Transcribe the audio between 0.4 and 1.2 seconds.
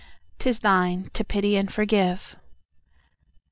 thine